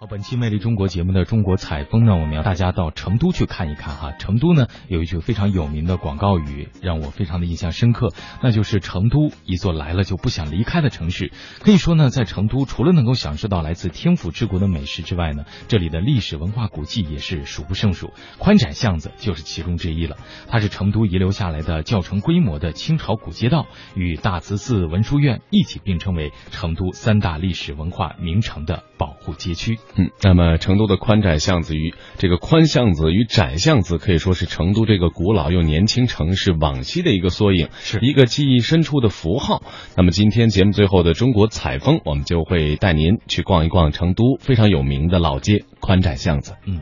[0.00, 4.12] 好，本期《魅力中国》节目的中国采风呢，我们要大家到成都去看一看哈。
[4.12, 11.32] 成都呢有一句非常有名的广告语，让我非常的印象深刻，那就是成都一座来了就不想离开的城市。
[11.58, 18.12] 可以说呢，在成都除了能够享受到来自天府之国的美食之外呢，这里的历史文化古迹也是数不胜数。
[18.38, 29.80] 宽窄巷子就是其中之一了，它是成都遗留下来的较成规模的清朝古街道，与大慈寺、文殊院一起并称为成都三大历史文化名城的保护街区。
[29.96, 39.60] 嗯，那么成都的宽窄巷子与这个宽巷子与窄巷子可以说是成都这个古老又年轻城市往昔的一个缩影，是一个记忆深处的符号。
[39.96, 46.54] 那么今天节目最后的中国采风，我们就会带您去逛一逛成都非常有名的老街宽窄巷子。
[46.64, 46.80] 嗯。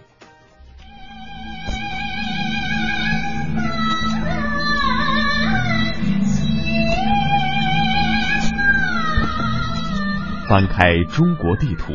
[10.48, 11.94] 翻开中国地图。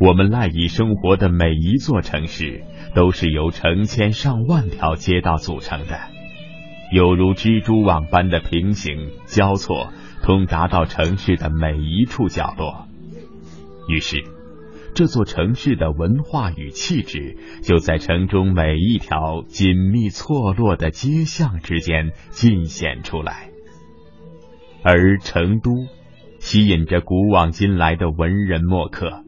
[0.00, 2.64] 我们赖以生活的每一座城市，
[2.94, 6.00] 都是由成千上万条街道组成的，
[6.90, 12.86] 犹如蜘蛛网般的平行交错，通达到城市的每一处角落。
[13.88, 14.24] 于是，
[14.94, 23.50] 这座城市的文化与气质，就在城中每一条紧密错落的街巷之间尽显出来。
[24.82, 25.72] 而成都，
[26.38, 29.24] 吸引着古往今来的文人墨客。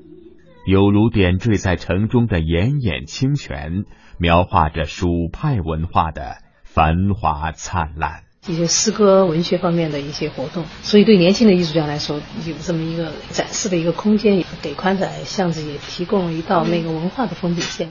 [0.64, 3.84] 犹如点缀在城中的炎炎清泉，
[4.18, 8.22] 描画着蜀派文化的繁华灿烂。
[8.46, 17.88] 一些诗歌、文学方面的一些活动，所以对年轻的艺术家来说，有这么一个展示的一个空间，给宽窄巷子也提供了一道那个文化的风景线。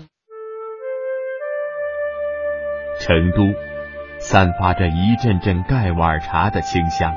[2.99, 3.53] 成都
[4.19, 7.13] 散发着一阵阵盖碗茶的清香。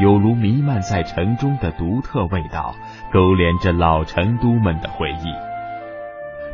[0.00, 2.74] 有如弥漫在城中的独特味道，
[3.12, 5.26] 勾连着老成都们的回忆。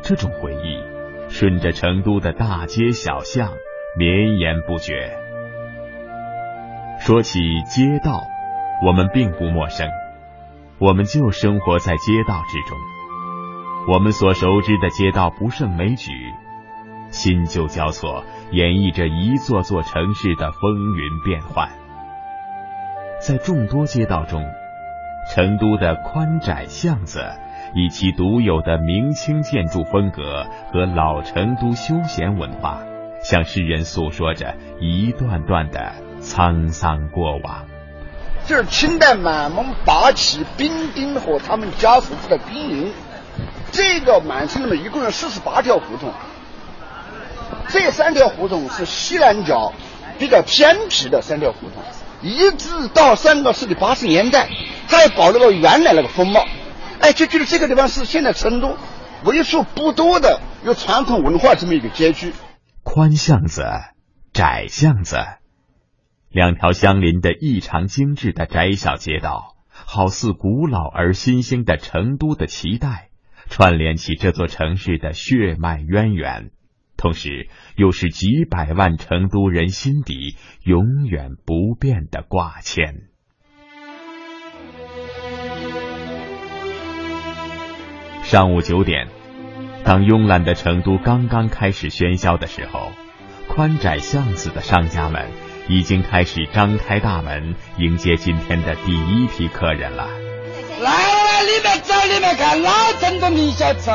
[0.02, 0.82] 这种回忆
[1.28, 3.50] 顺着成都的大街小巷
[3.96, 5.16] 绵延不绝。
[7.00, 8.22] 说起街道，
[8.84, 9.88] 我们并不陌生，
[10.78, 12.78] 我们就生活在街道之中。
[13.92, 16.12] 我们所熟知的街道不胜枚举，
[17.10, 21.70] 新旧交错，演绎着一座座城市的风云变幻。
[23.20, 24.46] 在众多街道中，
[25.34, 27.20] 成都的宽窄巷子
[27.74, 32.80] 以其独有的明清建筑风格和老成都休闲文化，
[33.20, 35.92] 向世人诉说着一段段的
[36.22, 37.66] 沧桑过往。
[38.46, 42.92] 这是清代满蒙八旗兵丁和他们家属住的兵营。
[43.72, 46.12] 这个满城里面一共有四十八条胡同，
[47.68, 49.72] 这三条胡同是西南角
[50.18, 51.82] 比较偏僻的三条胡同。
[52.22, 54.48] 一直到上个世纪八十年代，
[54.88, 56.44] 还保留了原来那个风貌。
[57.00, 58.76] 哎，就觉得这个地方是现在成都
[59.24, 62.32] 为数不多的有传统文化这么一个街区。
[62.82, 63.64] 宽巷子、
[64.32, 65.16] 窄巷子，
[66.28, 73.10] 两条相邻的异常精致的窄小街道，好似古老而新兴的成都的脐带，
[73.48, 76.50] 串联起这座城市的血脉渊源。
[76.98, 83.04] 同时，又是几百万成都人心底永远不变的挂牵。
[88.24, 89.06] 上午九点，
[89.84, 92.90] 当慵懒的成都刚刚开始喧嚣的时候，
[93.48, 95.30] 宽窄巷子的商家们
[95.68, 100.08] 已经开始张开大门，迎接今天的第一批客人了。
[100.82, 103.88] 来来，里面走，里面看，老成都名小吃。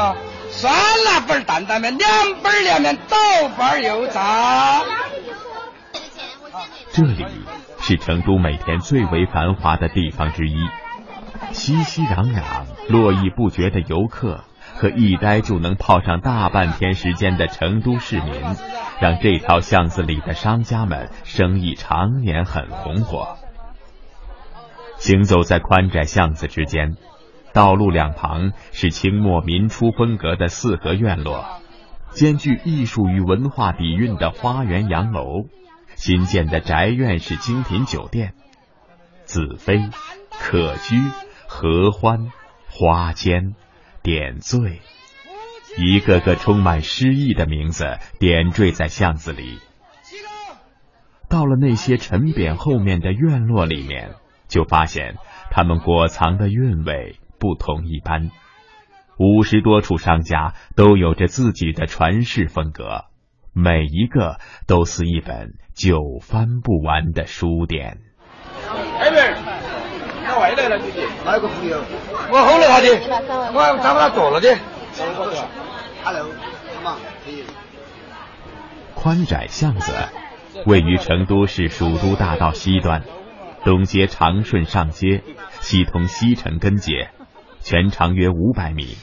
[0.56, 0.72] 酸
[1.03, 2.09] 辣粉担担面，凉
[2.41, 3.18] 粉凉面，豆
[3.58, 4.84] 瓣油炸。
[6.91, 7.25] 这里
[7.80, 10.56] 是成都每天最为繁华的地方之一，
[11.52, 12.41] 熙熙攘攘、
[12.88, 14.44] 络绎不绝的游客
[14.75, 18.41] 和一待就能泡上大半天时间的成都市民，
[19.02, 23.38] 让这条巷子里的商家们生意常年很红火。
[24.97, 26.96] 行走在宽窄巷子之间。
[27.53, 31.61] 道路两旁是清末民初风格的四合院落，
[32.09, 35.44] 兼具艺术与文化底蕴的花园洋楼，
[35.96, 38.34] 新建的宅院式精品酒店，
[39.26, 39.90] 子妃、
[40.32, 40.96] 可居、
[41.47, 42.32] 合欢、
[42.70, 43.53] 花间、
[44.02, 44.82] 点缀，
[45.78, 49.59] 一个个充满诗意的名字点缀在巷子里。
[51.29, 54.16] 到了那些陈匾后面的院落里面，
[54.47, 55.17] 就发现
[55.52, 57.20] 他们裹藏的韵味。
[57.43, 58.31] 不同一般，
[59.17, 63.03] 五十多处商家都有着自己的传世风格，
[63.51, 67.97] 每一个都似一本久翻不完的书典。
[68.95, 71.05] 来了，姐姐。
[71.25, 71.84] 哪个朋友？
[72.31, 72.87] 我吼了他的，
[73.53, 74.57] 我找他做了的。
[76.05, 76.25] Hello。
[78.95, 79.91] 宽窄巷子
[80.66, 83.03] 位于成都市蜀都大道西端，
[83.66, 85.23] 东接长顺上街，
[85.59, 87.09] 西通西城根街，
[87.64, 88.98] 全长约五百米，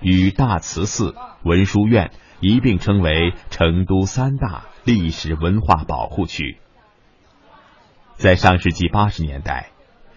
[0.00, 1.14] 与大慈寺、
[1.44, 6.58] 文殊院一并称为成都三大历史文化保护区。
[8.14, 9.68] 在上世纪八十年代，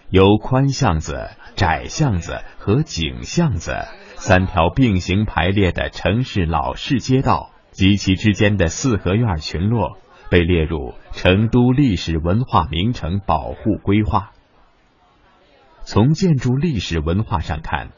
[0.08, 3.86] 由宽巷子、窄巷子和井巷子
[4.16, 9.98] 三条并行排列的城市老式街道及其之间的四合院群落，
[10.30, 14.30] 被列入成都历史文化名城保护规划。
[15.84, 17.90] 从建筑历史文化上看，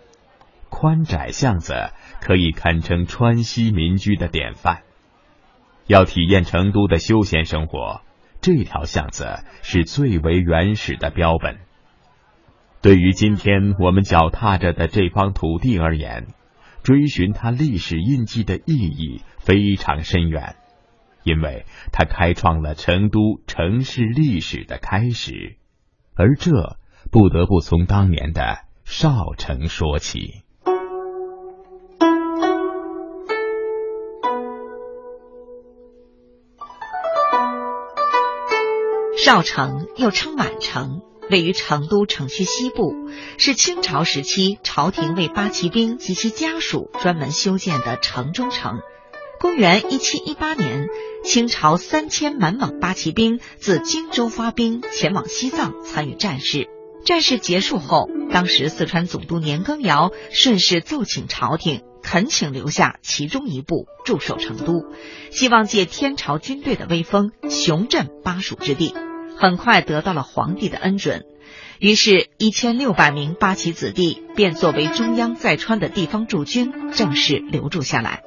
[0.70, 1.90] 宽窄巷子
[2.20, 4.82] 可以堪称川西民居的典范。
[5.86, 8.02] 要体验成都的休闲生活。
[8.42, 11.58] 这条巷子是最为原始的标本。
[12.82, 16.26] 对于今天我们脚踏着的这方土地而言，
[16.82, 20.56] 追寻它历史印记的意义非常深远，
[21.24, 25.56] 因为它开创了成都城市历史的开始，
[26.14, 26.76] 而这
[27.10, 30.42] 不得不从当年的少城说起。
[39.24, 41.00] 少城又称满城，
[41.30, 42.92] 位于成都城区西部，
[43.38, 48.78] 是清朝时期朝廷为八旗兵及其家属专门修建的城中城。
[49.40, 50.86] 公元一七一八年，
[51.24, 56.68] 清朝三千满蒙八旗兵自荆州发兵前往西藏参与战事。
[57.06, 64.84] 战事结束后，当时四川总督年羹尧顺势奏请朝廷，恳请留下其中一部驻守成都，
[65.30, 68.92] 希望借天朝军队的威风，雄镇巴蜀之地。
[69.38, 71.22] 很快得到了皇帝的恩准，
[71.78, 78.25] 于是，一千六百名八旗子弟便作为中央在川的地方驻军，正式留住下来。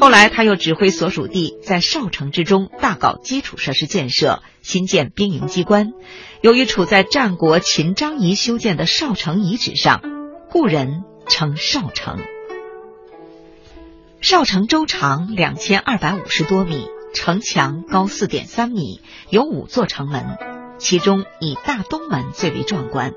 [0.00, 5.92] 后来，他又指挥所属地在少城之中大搞基础设施建设，新建兵营机关。
[6.40, 10.00] 由于处在战国秦张仪修建的少城遗址上，
[10.50, 12.18] 故人称少城。
[14.20, 16.86] 少城周长两千二百五十多米。
[17.14, 19.00] 城墙高四点三米，
[19.30, 20.36] 有五座城门，
[20.78, 23.14] 其中以大东门最为壮观，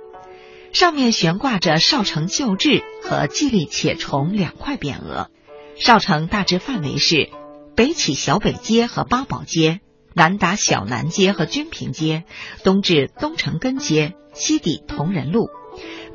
[0.72, 5.30] 上面悬挂着少城旧制和蓟立且崇两块匾额。
[5.76, 7.30] 少城大致范围是：
[7.76, 9.82] 北起小北街和八宝街，
[10.14, 12.26] 南达小南街和军平街，
[12.64, 15.50] 东至东城根街，西抵同仁路，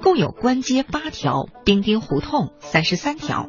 [0.03, 3.49] 共有关街八条，兵丁胡同三十三条。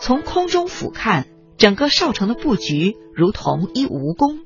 [0.00, 1.24] 从空中俯瞰。
[1.58, 4.44] 整个少城的布局如同一蜈蚣，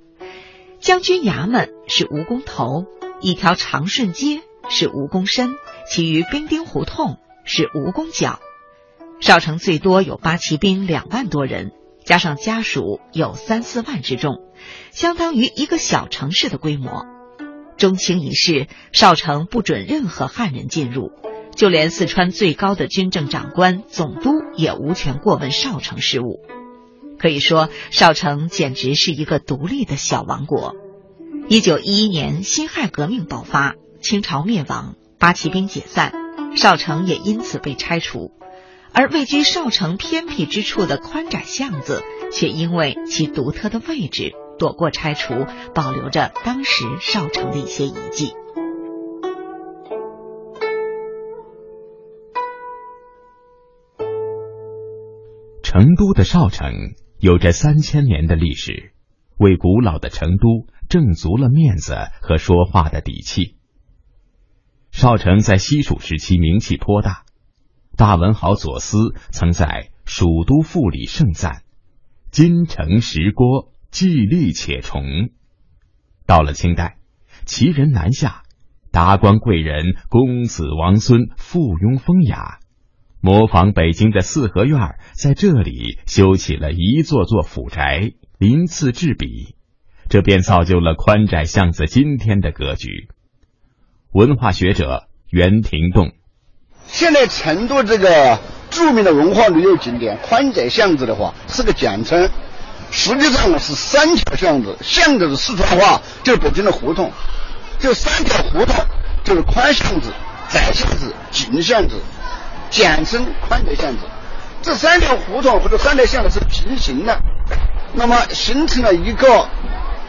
[0.81, 2.87] 将军衙门是蜈蚣头，
[3.21, 4.41] 一条长顺街
[4.71, 5.57] 是蜈蚣身，
[5.87, 8.41] 其余兵丁胡同是蜈蚣脚。
[9.23, 11.71] 少城最多有八旗兵两万多人，
[12.05, 14.41] 加上家属有三四万之众，
[14.91, 17.07] 相当于一个小城市的规模。
[17.77, 21.13] 中清一世，少城不准任何汉人进入，
[21.55, 26.41] 就连四川最高的军政长官总督也无权过问少城事务。
[27.17, 30.75] 可以说，少城简直是一个独立的小王国。
[31.47, 36.13] 一九一一年，辛亥革命爆发，清朝灭亡，八旗兵解散，
[36.57, 38.33] 少城也因此被拆除。
[38.95, 45.33] 而位居少城偏僻之处的宽窄巷子，却因为其独特的位置，躲过拆除，
[45.75, 48.33] 保留着当时少城的一些遗迹。
[55.63, 56.73] 成都的少城。
[57.19, 58.95] 有着三千年的历史，
[59.39, 63.55] 为古老的成都挣足了面子和说话的底气。
[64.91, 67.22] 少城在西蜀时期名气颇大，
[67.97, 69.67] 大文豪左思曾在
[70.05, 71.63] 《蜀都赋》里盛赞
[72.33, 75.05] ：“金城石郭，既立且崇。”
[76.27, 76.97] 到了清代，
[77.45, 78.43] 奇人南下，
[78.91, 82.59] 达官贵人、公子王孙附庸风雅。
[83.21, 89.55] 模仿北京的四合院，在这里修起了一座座府宅，鳞次栉比，
[90.09, 93.09] 这便造就了宽窄巷子今天的格局。
[94.13, 96.13] 文化学者袁廷栋，
[96.87, 98.39] 现在成都这个
[98.71, 102.29] 著名的文化旅游景点宽窄巷子的话，是个简称，
[102.91, 107.11] 实际上呢是三条巷子，巷子的四川话就是北京的胡同，
[107.79, 108.75] 这三条胡同
[109.25, 110.13] 就是宽巷子、
[110.49, 111.95] 窄巷子、井巷子。
[112.71, 113.99] 简称宽窄巷子，
[114.63, 117.21] 这三条胡同或者三条巷子是平行的，
[117.93, 119.47] 那么形成了一个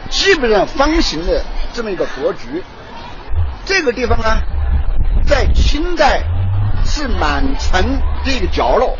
[0.08, 2.62] 基本上方形的这么一个格局。
[3.66, 4.38] 这个地方呢，
[5.28, 6.22] 在清代
[6.84, 7.82] 是满城
[8.24, 8.96] 的一个角落。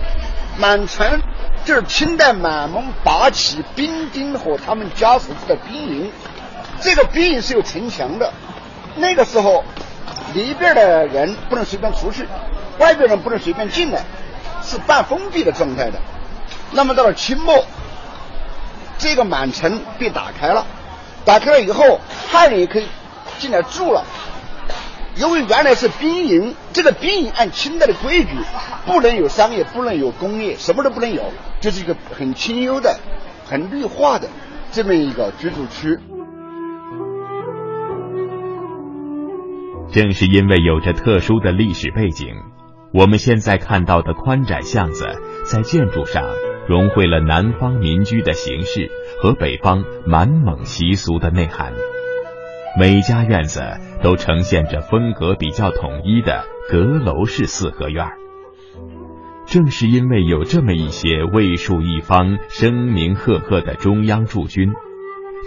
[0.57, 1.21] 满城
[1.65, 6.13] 就是清代满蒙八旗兵丁和他们家属住的兵营。
[6.81, 8.33] 这个兵营是有城墙的，
[8.97, 9.65] 那个时候
[10.33, 12.29] 里边的人不能随便出去，
[12.79, 14.05] 外边人不能随便进来，
[14.63, 15.99] 是半封闭的状态的。
[16.71, 17.65] 那么到了清末，
[18.99, 20.67] 这个满城被打开了，
[21.25, 22.01] 打开了以后，
[22.31, 22.89] 汉人也可以
[23.39, 24.05] 进来住了。
[25.17, 28.31] 因为原来是兵营，这个兵营按清代的规矩，
[28.85, 31.23] 不能有商业，不能有工业，什么都不能有，
[31.61, 32.99] 就是一个很清幽的、
[33.47, 34.29] 很绿化的
[34.73, 35.99] 这么一个居住区。
[39.93, 42.35] 正是因为有着特殊的历史背景，
[42.93, 45.07] 我们现在看到的宽窄巷子，
[45.45, 46.25] 在建筑上
[46.67, 48.91] 融汇了南方民居的形式
[49.23, 51.73] 和北方满蒙习俗的内涵。
[52.77, 53.61] 每家院子
[54.03, 58.07] 都呈现着风格比较统一的阁楼式四合院。
[59.47, 64.73] 正是因为有这么一些卫戍一方、声名赫赫的中央驻军。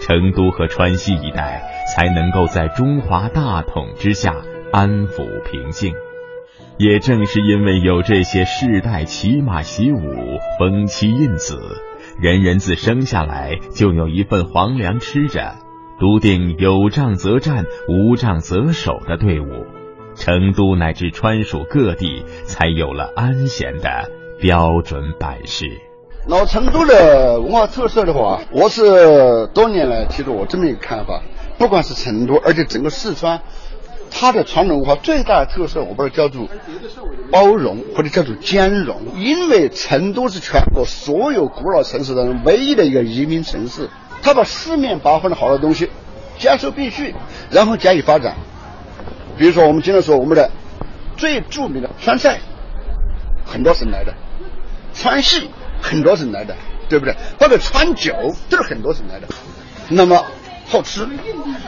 [0.00, 1.60] 成都和川西一带
[1.92, 4.36] 才能够在中华大统之下
[4.72, 5.92] 安抚平静。
[6.78, 10.00] 也正是因为有这些世代骑马习武、
[10.58, 11.58] 封妻印子，
[12.20, 15.56] 人人自生下来就有一份皇粮吃着，
[15.98, 19.66] 笃定有仗则战、无仗则守的队伍，
[20.14, 24.08] 成都乃至川蜀各地才有了安闲的
[24.40, 25.66] 标准版式。
[26.28, 31.20] 老成都的文化特色的话，我是多年来提出我这么一个看法。
[31.58, 33.40] 不管是成都，而且整个四川，
[34.08, 36.46] 它的传统文化最大的特色，我把它叫做
[37.32, 39.00] 包容，或者叫做兼容。
[39.16, 43.88] 因为成都是全国所有古老城市当中唯一的一个移民城市，
[44.22, 45.90] 他把四面八方的好的东西
[46.38, 47.14] 兼收并蓄，
[47.50, 48.36] 然后加以发展。
[49.36, 50.50] 比如说，我们经常说我们的
[51.16, 52.40] 最著名的川菜，
[53.44, 54.14] 很多省来的，
[54.94, 55.50] 川戏。
[55.80, 56.56] 很多省来的，
[56.88, 57.14] 对不对？
[57.38, 58.12] 包括川酒
[58.50, 59.28] 都是很多省来的。
[59.88, 60.24] 那么
[60.66, 61.08] 好吃，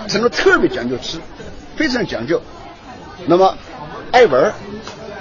[0.09, 1.21] 成都特别讲究吃，
[1.77, 2.43] 非常讲究。
[3.27, 3.57] 那么
[4.11, 4.53] 爱玩，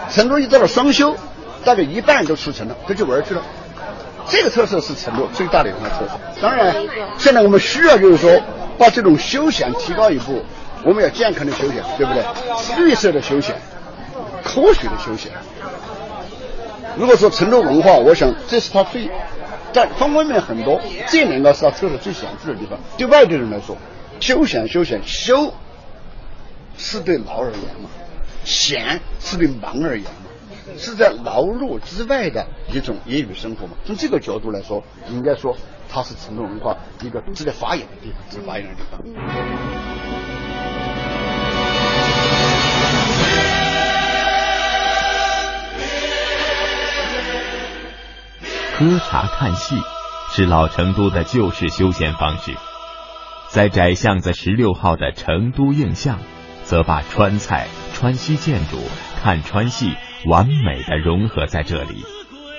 [0.10, 1.16] 成都一到了双休，
[1.64, 3.44] 大概一半都出城了，都去玩去了。
[4.30, 6.20] 这个特色是成都最大的一个特色。
[6.42, 6.76] 当然，
[7.18, 8.40] 现在我们需要就是说
[8.78, 10.44] 把这种休闲提高一步，
[10.84, 12.24] 我们要健康的休闲，对不对？
[12.78, 13.56] 绿色的休闲，
[14.44, 15.32] 科学的休闲。
[16.98, 19.10] 如果说成都文化，我想这是它最
[19.72, 22.80] 在方方面面很多，这两个是它特色最显著的地方。
[22.98, 23.78] 对外地人来说，
[24.20, 25.54] 休闲休闲休
[26.78, 27.90] 是对劳而言嘛，
[28.44, 30.29] 闲是对忙而言嘛，
[30.78, 33.74] 是在劳碌之外的一种业余生活嘛。
[33.86, 35.58] 从这个角度来说，应该说
[35.90, 39.00] 它是成都文化一个值得发扬的地方，值得发扬的地方。
[48.78, 49.76] 喝茶看戏
[50.32, 52.56] 是老成都的旧式休闲方式，
[53.50, 56.20] 在窄巷子十六号的成都映象，
[56.64, 58.78] 则把川菜、川西建筑、
[59.22, 62.04] 看川戏完美的融合在这里，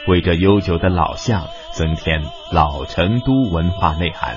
[0.08, 4.36] 为这悠久的老巷增添老成都文化内涵，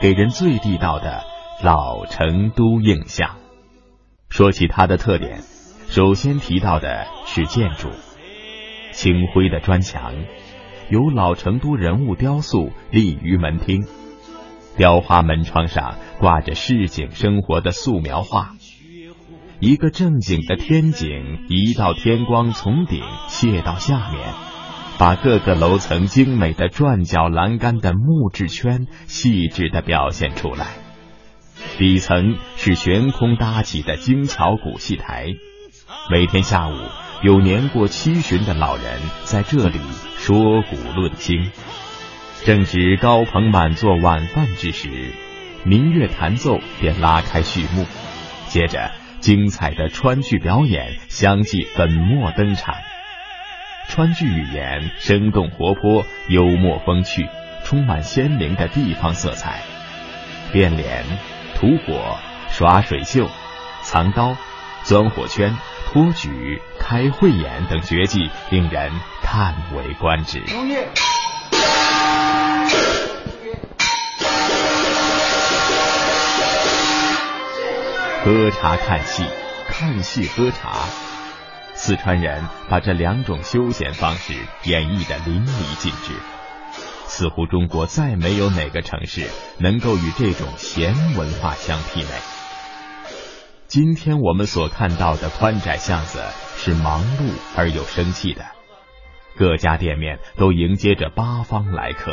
[0.00, 1.24] 给人最地道的
[1.62, 3.36] 老成都印象。
[4.28, 5.40] 说起它的特点，
[5.88, 7.88] 首先提到的是建筑，
[8.92, 10.14] 青灰的砖墙。
[10.88, 13.84] 有老成都人物雕塑立于门厅，
[14.76, 18.54] 雕花门窗上挂着市井生活的素描画，
[19.58, 24.34] 一个正经的天井，一道天光从顶泻到下面，
[24.98, 30.66] 把各个楼层精美的转角栏杆的木质圈细致的表现出来。
[31.78, 35.28] 底层是悬空搭起的精巧古戏台，
[36.10, 36.74] 每天下午
[37.22, 39.80] 有年过七旬的老人在这里。
[40.18, 41.50] 说古论今，
[42.44, 45.14] 正值高朋满座晚饭之时，
[45.64, 47.86] 民乐弹奏便拉开序幕。
[48.48, 48.90] 接着，
[49.26, 52.76] 精彩的川剧表演相继粉墨登场。
[53.88, 57.28] 川剧语言生动活泼、幽默风趣，
[57.64, 59.62] 充满鲜明的地方色彩。
[60.52, 61.04] 变脸、
[61.56, 62.16] 吐火、
[62.50, 63.28] 耍水袖、
[63.82, 64.36] 藏刀、
[64.84, 65.56] 钻火圈。
[65.86, 68.92] 托举、开慧眼等绝技，令人
[69.24, 70.40] 叹为观止。
[78.26, 79.22] 喝茶看戏，
[79.68, 80.80] 看戏喝茶，
[81.74, 84.32] 四川人把这两种休闲方式
[84.64, 86.12] 演绎的淋漓尽致，
[87.06, 89.28] 似乎中国再没有哪个城市
[89.60, 92.10] 能够与这种闲文化相媲美。
[93.68, 96.20] 今天我们所看到的宽窄巷子，
[96.56, 98.44] 是忙碌而又生气的。
[99.36, 102.10] 各家店面都迎接着八方来客，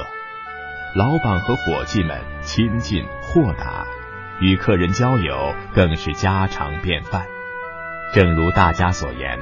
[0.95, 3.87] 老板和伙计们亲近豁达，
[4.43, 7.27] 与客人交友更是家常便饭。
[8.13, 9.39] 正如大家所言，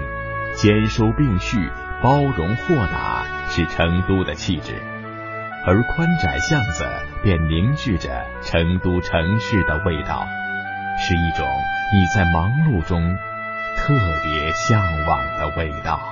[0.54, 1.72] 兼收并蓄、
[2.04, 4.76] 包容豁达是成都的气质，
[5.66, 6.86] 而宽窄巷子
[7.24, 10.28] 便凝聚着成都城市的味道，
[11.00, 13.02] 是一种你在忙碌中
[13.78, 16.11] 特别向往的味道。